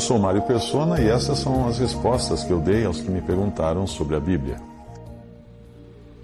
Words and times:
Eu 0.00 0.04
sou 0.04 0.18
Mário 0.18 0.40
Persona 0.40 0.98
e 0.98 1.08
essas 1.08 1.40
são 1.40 1.68
as 1.68 1.78
respostas 1.78 2.42
que 2.42 2.50
eu 2.50 2.58
dei 2.58 2.86
aos 2.86 3.02
que 3.02 3.10
me 3.10 3.20
perguntaram 3.20 3.86
sobre 3.86 4.16
a 4.16 4.18
Bíblia. 4.18 4.56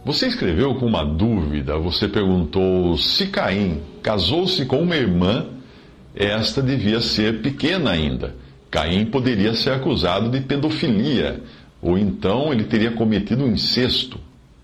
Você 0.02 0.26
escreveu 0.28 0.76
com 0.76 0.86
uma 0.86 1.04
dúvida, 1.04 1.76
você 1.76 2.08
perguntou 2.08 2.96
se 2.96 3.26
Caim 3.26 3.82
casou-se 4.02 4.64
com 4.64 4.80
uma 4.80 4.96
irmã, 4.96 5.48
esta 6.14 6.62
devia 6.62 7.02
ser 7.02 7.42
pequena 7.42 7.90
ainda. 7.90 8.34
Caim 8.70 9.04
poderia 9.04 9.52
ser 9.52 9.72
acusado 9.72 10.30
de 10.30 10.40
pedofilia, 10.40 11.42
ou 11.82 11.98
então 11.98 12.54
ele 12.54 12.64
teria 12.64 12.92
cometido 12.92 13.44
um 13.44 13.52
incesto. 13.52 14.18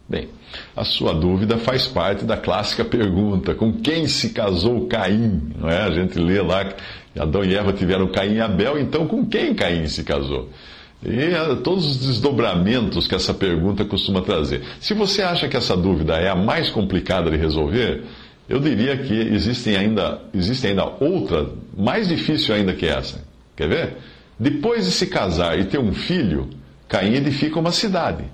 Bem, 0.08 0.28
a 0.74 0.84
sua 0.84 1.12
dúvida 1.12 1.58
faz 1.58 1.86
parte 1.86 2.24
da 2.24 2.38
clássica 2.38 2.82
pergunta: 2.82 3.54
com 3.54 3.74
quem 3.74 4.08
se 4.08 4.30
casou 4.30 4.86
Caim? 4.86 5.52
Não 5.58 5.68
é? 5.68 5.82
A 5.82 5.90
gente 5.90 6.18
lê 6.18 6.40
lá 6.40 6.66
Adão 7.18 7.44
e 7.44 7.54
Eva 7.54 7.72
tiveram 7.72 8.10
Caim 8.10 8.34
e 8.34 8.40
Abel, 8.40 8.78
então 8.78 9.06
com 9.06 9.26
quem 9.26 9.54
Caim 9.54 9.86
se 9.86 10.02
casou? 10.02 10.48
E 11.04 11.34
uh, 11.34 11.56
todos 11.56 11.84
os 11.84 11.96
desdobramentos 11.98 13.08
que 13.08 13.14
essa 13.14 13.34
pergunta 13.34 13.84
costuma 13.84 14.22
trazer. 14.22 14.62
Se 14.80 14.94
você 14.94 15.22
acha 15.22 15.48
que 15.48 15.56
essa 15.56 15.76
dúvida 15.76 16.14
é 16.14 16.28
a 16.28 16.36
mais 16.36 16.70
complicada 16.70 17.30
de 17.30 17.36
resolver, 17.36 18.04
eu 18.48 18.60
diria 18.60 18.96
que 18.96 19.14
existem 19.14 19.76
ainda, 19.76 20.20
existe 20.32 20.66
ainda 20.66 20.84
outra, 21.00 21.50
mais 21.76 22.08
difícil 22.08 22.54
ainda 22.54 22.72
que 22.72 22.86
essa. 22.86 23.22
Quer 23.56 23.68
ver? 23.68 23.96
Depois 24.38 24.84
de 24.84 24.92
se 24.92 25.06
casar 25.06 25.58
e 25.58 25.64
ter 25.64 25.78
um 25.78 25.92
filho, 25.92 26.48
Caim 26.88 27.14
edifica 27.14 27.58
uma 27.58 27.72
cidade. 27.72 28.24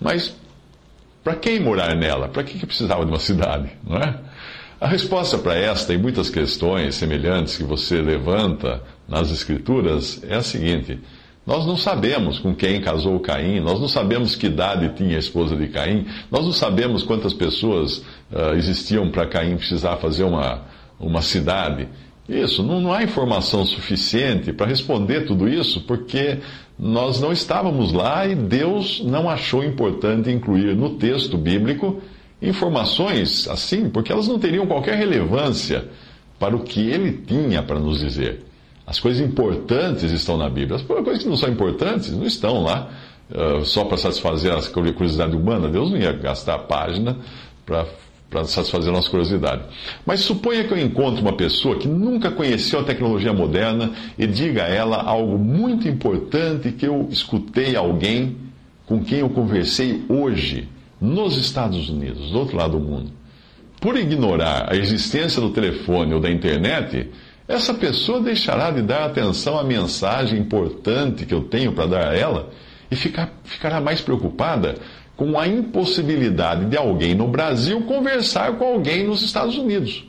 Mas 0.00 0.34
para 1.22 1.36
quem 1.36 1.60
morar 1.60 1.96
nela? 1.96 2.28
Para 2.28 2.42
que, 2.42 2.58
que 2.58 2.66
precisava 2.66 3.04
de 3.04 3.10
uma 3.10 3.18
cidade? 3.18 3.70
Não 3.82 3.96
é? 3.96 4.18
A 4.80 4.88
resposta 4.88 5.38
para 5.38 5.54
esta 5.54 5.94
e 5.94 5.98
muitas 5.98 6.28
questões 6.28 6.96
semelhantes 6.96 7.56
que 7.56 7.62
você 7.62 8.02
levanta 8.02 8.82
nas 9.08 9.30
Escrituras 9.30 10.20
é 10.28 10.34
a 10.34 10.42
seguinte. 10.42 10.98
Nós 11.46 11.64
não 11.64 11.76
sabemos 11.76 12.38
com 12.38 12.54
quem 12.54 12.80
casou 12.80 13.20
Caim, 13.20 13.60
nós 13.60 13.78
não 13.78 13.86
sabemos 13.86 14.34
que 14.34 14.46
idade 14.46 14.94
tinha 14.96 15.16
a 15.16 15.18
esposa 15.18 15.54
de 15.54 15.68
Caim, 15.68 16.06
nós 16.30 16.44
não 16.44 16.52
sabemos 16.52 17.02
quantas 17.02 17.32
pessoas 17.32 17.98
uh, 18.32 18.54
existiam 18.56 19.10
para 19.10 19.26
Caim 19.26 19.56
precisar 19.56 19.96
fazer 19.98 20.24
uma, 20.24 20.62
uma 20.98 21.22
cidade. 21.22 21.86
Isso, 22.28 22.62
não, 22.62 22.80
não 22.80 22.92
há 22.92 23.02
informação 23.02 23.64
suficiente 23.64 24.52
para 24.52 24.66
responder 24.66 25.26
tudo 25.26 25.46
isso, 25.48 25.82
porque 25.82 26.38
nós 26.78 27.20
não 27.20 27.30
estávamos 27.30 27.92
lá 27.92 28.26
e 28.26 28.34
Deus 28.34 29.02
não 29.04 29.28
achou 29.28 29.62
importante 29.62 30.30
incluir 30.30 30.74
no 30.74 30.96
texto 30.96 31.36
bíblico 31.38 32.02
informações 32.48 33.48
assim, 33.48 33.88
porque 33.88 34.12
elas 34.12 34.28
não 34.28 34.38
teriam 34.38 34.66
qualquer 34.66 34.96
relevância 34.96 35.88
para 36.38 36.54
o 36.54 36.60
que 36.60 36.80
ele 36.90 37.12
tinha 37.26 37.62
para 37.62 37.78
nos 37.78 38.00
dizer. 38.00 38.44
As 38.86 39.00
coisas 39.00 39.26
importantes 39.26 40.12
estão 40.12 40.36
na 40.36 40.48
Bíblia. 40.48 40.76
As 40.76 40.82
coisas 40.82 41.22
que 41.22 41.28
não 41.28 41.36
são 41.36 41.48
importantes 41.48 42.10
não 42.10 42.24
estão 42.24 42.62
lá 42.62 42.90
uh, 43.30 43.64
só 43.64 43.84
para 43.84 43.96
satisfazer 43.96 44.52
a 44.52 44.60
curiosidade 44.92 45.34
humana. 45.34 45.68
Deus 45.68 45.90
não 45.90 45.96
ia 45.96 46.12
gastar 46.12 46.54
a 46.54 46.58
página 46.58 47.16
para 47.64 47.86
para 48.34 48.44
satisfazer 48.44 48.92
nossa 48.92 49.08
curiosidade. 49.08 49.62
Mas 50.04 50.20
suponha 50.20 50.64
que 50.64 50.72
eu 50.72 50.78
encontre 50.78 51.22
uma 51.22 51.36
pessoa 51.36 51.76
que 51.78 51.86
nunca 51.86 52.32
conheceu 52.32 52.80
a 52.80 52.82
tecnologia 52.82 53.32
moderna 53.32 53.92
e 54.18 54.26
diga 54.26 54.64
a 54.64 54.68
ela 54.68 55.00
algo 55.00 55.38
muito 55.38 55.86
importante 55.86 56.72
que 56.72 56.84
eu 56.84 57.06
escutei 57.12 57.76
alguém 57.76 58.36
com 58.86 59.04
quem 59.04 59.20
eu 59.20 59.30
conversei 59.30 60.02
hoje, 60.08 60.68
nos 61.04 61.36
Estados 61.36 61.88
Unidos, 61.88 62.30
do 62.30 62.38
outro 62.38 62.56
lado 62.56 62.78
do 62.78 62.84
mundo. 62.84 63.12
Por 63.80 63.96
ignorar 63.96 64.72
a 64.72 64.76
existência 64.76 65.40
do 65.40 65.50
telefone 65.50 66.14
ou 66.14 66.20
da 66.20 66.30
internet, 66.30 67.10
essa 67.46 67.74
pessoa 67.74 68.20
deixará 68.20 68.70
de 68.70 68.80
dar 68.80 69.04
atenção 69.04 69.58
à 69.58 69.62
mensagem 69.62 70.40
importante 70.40 71.26
que 71.26 71.34
eu 71.34 71.42
tenho 71.42 71.72
para 71.72 71.86
dar 71.86 72.08
a 72.08 72.16
ela 72.16 72.50
e 72.90 72.96
ficar, 72.96 73.30
ficará 73.44 73.80
mais 73.80 74.00
preocupada 74.00 74.76
com 75.14 75.38
a 75.38 75.46
impossibilidade 75.46 76.64
de 76.64 76.76
alguém 76.76 77.14
no 77.14 77.28
Brasil 77.28 77.82
conversar 77.82 78.56
com 78.56 78.64
alguém 78.64 79.06
nos 79.06 79.22
Estados 79.22 79.56
Unidos, 79.56 80.04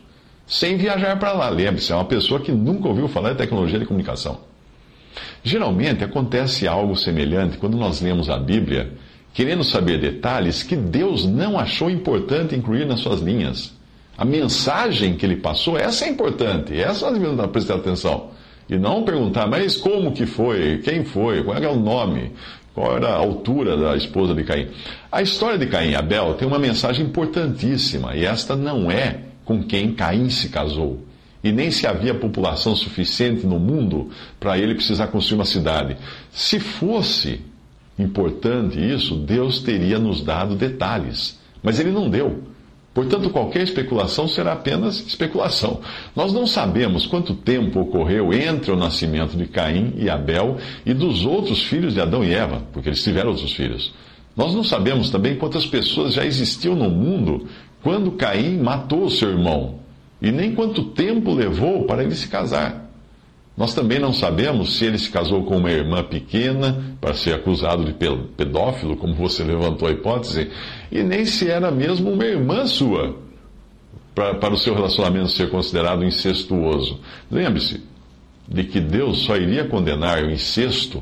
sem 0.47 0.77
viajar 0.77 1.19
para 1.19 1.33
lá. 1.33 1.49
Lembre-se, 1.49 1.91
é 1.91 1.95
uma 1.95 2.05
pessoa 2.05 2.39
que 2.39 2.51
nunca 2.51 2.87
ouviu 2.87 3.07
falar 3.07 3.31
de 3.31 3.37
tecnologia 3.37 3.77
de 3.77 3.85
comunicação. 3.85 4.39
Geralmente 5.43 6.03
acontece 6.03 6.67
algo 6.67 6.95
semelhante 6.95 7.57
quando 7.57 7.77
nós 7.77 8.01
lemos 8.01 8.29
a 8.29 8.37
Bíblia, 8.37 8.93
querendo 9.35 9.65
saber 9.65 9.99
detalhes 9.99 10.63
que 10.63 10.77
Deus 10.77 11.25
não 11.25 11.59
achou 11.59 11.89
importante 11.89 12.55
incluir 12.55 12.85
nas 12.85 13.01
suas 13.01 13.19
linhas. 13.19 13.75
A 14.17 14.23
mensagem 14.23 15.15
que 15.17 15.25
ele 15.25 15.35
passou, 15.35 15.77
essa 15.77 16.05
é 16.05 16.09
importante, 16.09 16.73
essa 16.73 17.11
nós 17.11 17.19
devemos 17.19 17.45
prestar 17.47 17.75
atenção. 17.75 18.31
E 18.69 18.77
não 18.77 19.03
perguntar, 19.03 19.45
mas 19.45 19.75
como 19.75 20.13
que 20.13 20.25
foi, 20.25 20.77
quem 20.77 21.03
foi, 21.03 21.43
qual 21.43 21.57
é 21.57 21.67
o 21.67 21.75
nome, 21.75 22.31
qual 22.73 22.95
era 22.95 23.09
a 23.09 23.15
altura 23.15 23.75
da 23.75 23.97
esposa 23.97 24.33
de 24.33 24.43
Caim. 24.45 24.69
A 25.11 25.21
história 25.21 25.59
de 25.59 25.65
Caim 25.67 25.91
e 25.91 25.95
Abel 25.95 26.35
tem 26.35 26.47
uma 26.47 26.57
mensagem 26.57 27.05
importantíssima, 27.05 28.15
e 28.15 28.25
esta 28.25 28.55
não 28.55 28.89
é 28.89 29.19
com 29.43 29.61
quem 29.61 29.93
Caim 29.93 30.29
se 30.29 30.47
casou. 30.47 31.05
E 31.43 31.51
nem 31.51 31.69
se 31.71 31.85
havia 31.85 32.15
população 32.15 32.73
suficiente 32.73 33.45
no 33.45 33.59
mundo 33.59 34.09
para 34.39 34.57
ele 34.57 34.75
precisar 34.75 35.07
construir 35.07 35.39
uma 35.39 35.45
cidade. 35.45 35.97
Se 36.31 36.57
fosse 36.57 37.41
importante 37.97 38.79
isso, 38.79 39.15
Deus 39.15 39.59
teria 39.59 39.97
nos 39.97 40.21
dado 40.21 40.55
detalhes. 40.55 41.39
Mas 41.63 41.79
ele 41.79 41.91
não 41.91 42.09
deu. 42.09 42.43
Portanto, 42.93 43.29
qualquer 43.29 43.61
especulação 43.61 44.25
será 44.25 44.53
apenas 44.53 45.05
especulação. 45.05 45.81
Nós 46.15 46.31
não 46.31 46.47
sabemos 46.47 47.05
quanto 47.05 47.33
tempo 47.35 47.81
ocorreu 47.81 48.33
entre 48.33 48.71
o 48.71 48.77
nascimento 48.77 49.35
de 49.35 49.45
Caim 49.47 49.93
e 49.97 50.09
Abel 50.09 50.57
e 50.85 50.93
dos 50.93 51.25
outros 51.25 51.63
filhos 51.63 51.93
de 51.93 51.99
Adão 51.99 52.23
e 52.23 52.33
Eva, 52.33 52.63
porque 52.71 52.87
eles 52.87 53.03
tiveram 53.03 53.31
outros 53.31 53.51
filhos. 53.51 53.93
Nós 54.33 54.53
não 54.53 54.63
sabemos 54.63 55.09
também 55.09 55.35
quantas 55.35 55.65
pessoas 55.65 56.13
já 56.13 56.25
existiam 56.25 56.73
no 56.73 56.89
mundo 56.89 57.47
quando 57.83 58.13
Caim 58.13 58.57
matou 58.59 59.09
seu 59.09 59.29
irmão, 59.29 59.79
e 60.21 60.31
nem 60.31 60.55
quanto 60.55 60.85
tempo 60.85 61.33
levou 61.33 61.83
para 61.83 62.01
ele 62.01 62.15
se 62.15 62.29
casar. 62.29 62.84
Nós 63.57 63.73
também 63.73 63.99
não 63.99 64.11
sabemos 64.11 64.75
se 64.75 64.85
ele 64.85 64.97
se 64.97 65.09
casou 65.09 65.45
com 65.45 65.57
uma 65.57 65.71
irmã 65.71 66.03
pequena 66.03 66.97
para 66.99 67.13
ser 67.13 67.33
acusado 67.33 67.85
de 67.85 67.93
pedófilo, 67.93 68.97
como 68.97 69.13
você 69.13 69.43
levantou 69.43 69.87
a 69.87 69.91
hipótese, 69.91 70.51
e 70.91 71.01
nem 71.01 71.25
se 71.25 71.49
era 71.49 71.71
mesmo 71.71 72.11
uma 72.11 72.25
irmã 72.25 72.67
sua 72.67 73.15
para, 74.13 74.35
para 74.35 74.53
o 74.53 74.57
seu 74.57 74.73
relacionamento 74.73 75.29
ser 75.29 75.49
considerado 75.49 76.03
incestuoso. 76.03 76.99
Lembre-se 77.31 77.81
de 78.47 78.63
que 78.63 78.79
Deus 78.79 79.19
só 79.19 79.37
iria 79.37 79.65
condenar 79.65 80.23
o 80.23 80.31
incesto 80.31 81.01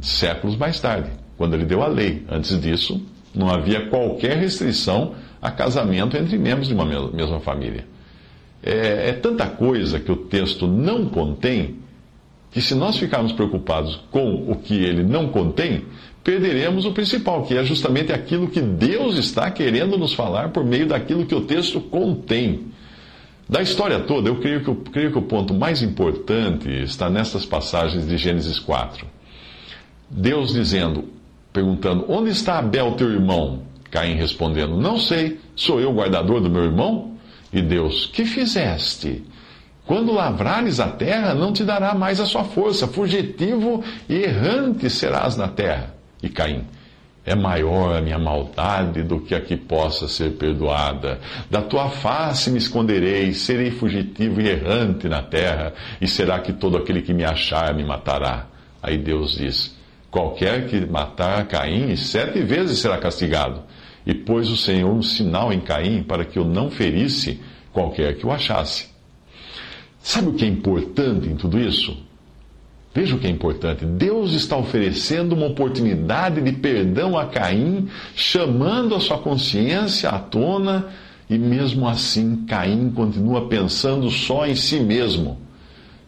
séculos 0.00 0.56
mais 0.56 0.78
tarde, 0.80 1.10
quando 1.36 1.54
ele 1.54 1.64
deu 1.64 1.82
a 1.82 1.86
lei. 1.86 2.24
Antes 2.28 2.60
disso, 2.60 3.00
não 3.34 3.48
havia 3.48 3.88
qualquer 3.88 4.36
restrição 4.36 5.14
a 5.40 5.50
casamento 5.50 6.16
entre 6.16 6.36
membros 6.36 6.68
de 6.68 6.74
uma 6.74 6.84
mesma 6.84 7.40
família. 7.40 7.86
É, 8.62 9.10
é 9.10 9.12
tanta 9.12 9.46
coisa 9.46 10.00
que 10.00 10.10
o 10.10 10.16
texto 10.16 10.66
não 10.66 11.06
contém, 11.06 11.76
que 12.50 12.60
se 12.60 12.74
nós 12.74 12.96
ficarmos 12.96 13.32
preocupados 13.32 14.00
com 14.10 14.50
o 14.50 14.56
que 14.56 14.74
ele 14.74 15.02
não 15.02 15.28
contém, 15.28 15.84
perderemos 16.24 16.84
o 16.84 16.92
principal, 16.92 17.44
que 17.44 17.56
é 17.56 17.64
justamente 17.64 18.12
aquilo 18.12 18.48
que 18.48 18.60
Deus 18.60 19.16
está 19.16 19.50
querendo 19.50 19.96
nos 19.96 20.12
falar 20.12 20.50
por 20.50 20.64
meio 20.64 20.86
daquilo 20.86 21.24
que 21.24 21.34
o 21.34 21.42
texto 21.42 21.80
contém. 21.80 22.66
Da 23.48 23.62
história 23.62 24.00
toda, 24.00 24.28
eu 24.28 24.36
creio 24.36 24.62
que, 24.62 24.68
eu 24.68 24.76
creio 24.76 25.12
que 25.12 25.18
o 25.18 25.22
ponto 25.22 25.54
mais 25.54 25.82
importante 25.82 26.68
está 26.68 27.08
nessas 27.08 27.46
passagens 27.46 28.06
de 28.06 28.18
Gênesis 28.18 28.58
4. 28.58 29.06
Deus 30.10 30.52
dizendo, 30.52 31.04
perguntando: 31.52 32.04
Onde 32.08 32.30
está 32.30 32.58
Abel, 32.58 32.92
teu 32.92 33.10
irmão? 33.10 33.62
Caim 33.90 34.14
respondendo: 34.14 34.76
Não 34.76 34.98
sei, 34.98 35.40
sou 35.56 35.80
eu 35.80 35.90
o 35.90 35.94
guardador 35.94 36.40
do 36.42 36.50
meu 36.50 36.64
irmão? 36.64 37.16
E 37.52 37.62
Deus: 37.62 38.06
Que 38.06 38.24
fizeste? 38.24 39.24
Quando 39.86 40.12
lavrares 40.12 40.80
a 40.80 40.88
terra, 40.88 41.34
não 41.34 41.52
te 41.52 41.64
dará 41.64 41.94
mais 41.94 42.20
a 42.20 42.26
sua 42.26 42.44
força, 42.44 42.86
fugitivo 42.86 43.82
e 44.08 44.16
errante 44.16 44.90
serás 44.90 45.36
na 45.36 45.48
terra. 45.48 45.94
E 46.22 46.28
Caim: 46.28 46.66
é 47.28 47.34
maior 47.34 47.94
a 47.94 48.00
minha 48.00 48.18
maldade 48.18 49.02
do 49.02 49.20
que 49.20 49.34
a 49.34 49.40
que 49.40 49.54
possa 49.54 50.08
ser 50.08 50.32
perdoada. 50.32 51.20
Da 51.50 51.60
tua 51.60 51.90
face 51.90 52.50
me 52.50 52.56
esconderei, 52.56 53.34
serei 53.34 53.70
fugitivo 53.70 54.40
e 54.40 54.48
errante 54.48 55.08
na 55.08 55.22
terra, 55.22 55.74
e 56.00 56.08
será 56.08 56.38
que 56.38 56.54
todo 56.54 56.78
aquele 56.78 57.02
que 57.02 57.12
me 57.12 57.24
achar 57.24 57.74
me 57.74 57.84
matará? 57.84 58.46
Aí 58.82 58.96
Deus 58.96 59.32
diz: 59.32 59.76
Qualquer 60.10 60.68
que 60.68 60.80
matar 60.86 61.46
Caim, 61.46 61.94
sete 61.96 62.40
vezes 62.40 62.78
será 62.78 62.96
castigado. 62.96 63.62
E 64.08 64.14
pôs 64.14 64.48
o 64.48 64.56
Senhor 64.56 64.90
um 64.90 65.02
sinal 65.02 65.52
em 65.52 65.60
Caim 65.60 66.02
para 66.02 66.24
que 66.24 66.38
eu 66.38 66.44
não 66.46 66.70
ferisse 66.70 67.38
qualquer 67.70 68.16
que 68.16 68.26
o 68.26 68.32
achasse. 68.32 68.88
Sabe 70.00 70.28
o 70.28 70.32
que 70.32 70.46
é 70.46 70.48
importante 70.48 71.28
em 71.28 71.36
tudo 71.36 71.60
isso? 71.60 71.94
Veja 72.94 73.14
o 73.14 73.18
que 73.18 73.26
é 73.26 73.30
importante. 73.30 73.84
Deus 73.84 74.32
está 74.32 74.56
oferecendo 74.56 75.34
uma 75.34 75.46
oportunidade 75.46 76.40
de 76.40 76.52
perdão 76.52 77.18
a 77.18 77.26
Caim, 77.26 77.86
chamando 78.16 78.94
a 78.94 79.00
sua 79.00 79.18
consciência 79.18 80.08
à 80.08 80.18
tona, 80.18 80.86
e 81.28 81.36
mesmo 81.36 81.86
assim 81.86 82.46
Caim 82.46 82.90
continua 82.90 83.46
pensando 83.46 84.10
só 84.10 84.46
em 84.46 84.54
si 84.54 84.80
mesmo. 84.80 85.38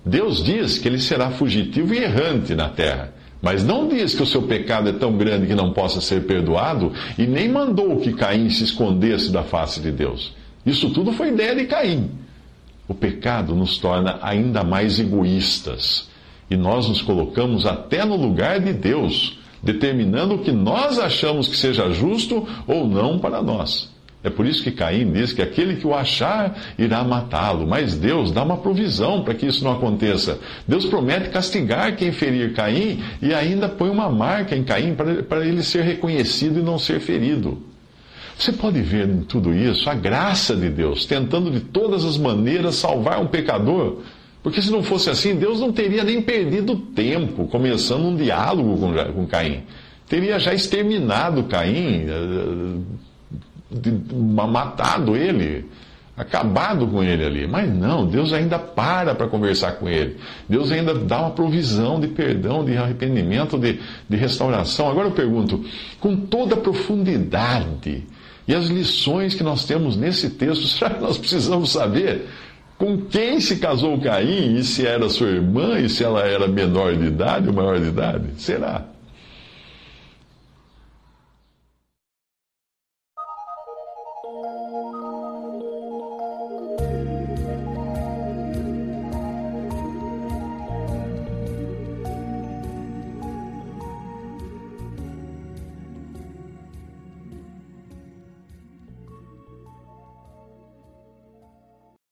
Deus 0.05 0.43
diz 0.43 0.79
que 0.79 0.89
ele 0.89 0.99
será 0.99 1.31
fugitivo 1.31 1.93
e 1.93 1.99
errante 1.99 2.55
na 2.55 2.71
terra, 2.71 3.13
mas 3.43 3.65
não 3.65 3.89
diz 3.89 4.15
que 4.15 4.23
o 4.23 4.27
seu 4.27 4.43
pecado 4.43 4.89
é 4.89 4.93
tão 4.93 5.17
grande 5.17 5.47
que 5.47 5.55
não 5.55 5.73
possa 5.73 6.01
ser 6.01 6.27
perdoado, 6.27 6.93
e 7.19 7.27
nem 7.27 7.49
mandou 7.49 7.97
que 7.97 8.13
Caim 8.13 8.51
se 8.51 8.65
escondesse 8.65 9.31
da 9.31 9.43
face 9.43 9.81
de 9.81 9.91
Deus. 9.91 10.33
Isso 10.65 10.91
tudo 10.91 11.13
foi 11.13 11.29
ideia 11.29 11.55
de 11.55 11.65
Caim. 11.65 12.11
O 12.87 12.95
pecado 12.95 13.55
nos 13.55 13.79
torna 13.79 14.19
ainda 14.21 14.65
mais 14.65 14.99
egoístas 14.99 16.11
e 16.51 16.57
nós 16.57 16.89
nos 16.89 17.01
colocamos 17.01 17.65
até 17.65 18.05
no 18.05 18.17
lugar 18.17 18.59
de 18.59 18.73
Deus, 18.73 19.39
determinando 19.63 20.35
o 20.35 20.39
que 20.39 20.51
nós 20.51 20.99
achamos 20.99 21.47
que 21.47 21.57
seja 21.57 21.91
justo 21.91 22.47
ou 22.67 22.89
não 22.89 23.19
para 23.19 23.41
nós. 23.41 23.89
É 24.23 24.29
por 24.29 24.47
isso 24.47 24.63
que 24.63 24.71
Caim 24.71 25.11
diz 25.11 25.33
que 25.33 25.41
aquele 25.41 25.77
que 25.77 25.87
o 25.87 25.95
achar 25.95 26.55
irá 26.79 27.03
matá-lo, 27.03 27.67
mas 27.67 27.97
Deus 27.97 28.31
dá 28.31 28.43
uma 28.43 28.59
provisão 28.59 29.23
para 29.23 29.35
que 29.35 29.47
isso 29.47 29.65
não 29.65 29.73
aconteça. 29.73 30.39
Deus 30.69 30.85
promete 30.85 31.31
castigar 31.31 31.97
quem 31.97 32.13
ferir 32.13 32.53
Caim 32.53 33.03
e 33.23 33.33
ainda 33.33 33.69
põe 33.69 33.89
uma 33.89 34.11
marca 34.11 34.55
em 34.55 34.63
Caim 34.63 34.95
para 34.95 35.47
ele 35.47 35.63
ser 35.63 35.83
reconhecido 35.83 36.59
e 36.59 36.63
não 36.63 36.79
ser 36.79 37.01
ferido. 37.01 37.63
Você 38.37 38.53
pode 38.53 38.81
ver 38.81 39.09
em 39.09 39.23
tudo 39.23 39.55
isso 39.55 39.89
a 39.89 39.95
graça 39.95 40.55
de 40.55 40.69
Deus, 40.69 41.07
tentando 41.07 41.51
de 41.51 41.61
todas 41.61 42.05
as 42.05 42.17
maneiras 42.17 42.77
salvar 42.77 43.21
um 43.21 43.27
pecador 43.27 43.99
porque 44.43 44.63
se 44.63 44.71
não 44.71 44.83
fosse 44.83 45.11
assim, 45.11 45.35
Deus 45.35 45.61
não 45.61 45.73
teria 45.73 46.03
nem 46.03 46.23
perdido 46.23 46.77
tempo 46.77 47.47
começando 47.47 48.07
um 48.07 48.17
diálogo 48.17 48.79
com, 49.13 49.27
Caim. 49.27 49.65
Teria 50.09 50.39
já 50.39 50.55
exterminado 50.55 51.45
Caim, 51.45 52.07
eh, 52.09 52.79
matado 54.13 55.17
ele, 55.17 55.67
acabado 56.17 56.87
com 56.87 57.03
ele 57.03 57.25
ali. 57.25 57.47
Mas 57.47 57.73
não, 57.73 58.07
Deus 58.07 58.33
ainda 58.33 58.59
para 58.59 59.15
para 59.15 59.29
conversar 59.29 59.73
com 59.73 59.89
ele. 59.89 60.17
Deus 60.49 60.71
ainda 60.71 60.95
dá 60.95 61.21
uma 61.21 61.31
provisão 61.31 62.01
de 62.01 62.09
perdão, 62.09 62.65
de 62.65 62.77
arrependimento, 62.77 63.59
de, 63.59 63.79
de 64.09 64.17
restauração. 64.17 64.89
Agora 64.89 65.09
eu 65.09 65.13
pergunto, 65.13 65.65
com 65.99 66.17
toda 66.17 66.55
a 66.55 66.59
profundidade 66.59 68.05
e 68.47 68.55
as 68.55 68.67
lições 68.67 69.35
que 69.35 69.43
nós 69.43 69.65
temos 69.65 69.97
nesse 69.97 70.31
texto, 70.31 70.67
será 70.69 70.91
que 70.91 71.01
nós 71.01 71.17
precisamos 71.17 71.71
saber 71.71 72.27
com 72.81 72.97
quem 72.97 73.41
se 73.41 73.57
casou 73.57 74.01
Caim, 74.01 74.57
e 74.57 74.65
se 74.65 74.87
era 74.87 75.07
sua 75.11 75.29
irmã, 75.29 75.79
e 75.79 75.87
se 75.87 76.03
ela 76.03 76.23
era 76.23 76.49
menor 76.49 76.97
de 76.97 77.09
idade 77.09 77.47
ou 77.47 77.53
maior 77.53 77.79
de 77.79 77.89
idade? 77.89 78.25
Será? 78.39 78.87